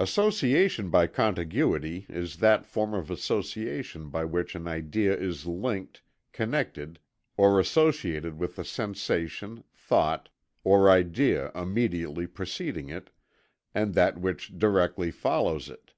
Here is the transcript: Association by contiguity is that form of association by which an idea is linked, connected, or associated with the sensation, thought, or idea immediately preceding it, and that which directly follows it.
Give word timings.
Association 0.00 0.90
by 0.90 1.06
contiguity 1.06 2.04
is 2.08 2.38
that 2.38 2.66
form 2.66 2.92
of 2.92 3.08
association 3.08 4.08
by 4.08 4.24
which 4.24 4.56
an 4.56 4.66
idea 4.66 5.16
is 5.16 5.46
linked, 5.46 6.02
connected, 6.32 6.98
or 7.36 7.60
associated 7.60 8.36
with 8.36 8.56
the 8.56 8.64
sensation, 8.64 9.62
thought, 9.72 10.28
or 10.64 10.90
idea 10.90 11.52
immediately 11.54 12.26
preceding 12.26 12.88
it, 12.88 13.10
and 13.72 13.94
that 13.94 14.18
which 14.20 14.58
directly 14.58 15.12
follows 15.12 15.68
it. 15.68 15.92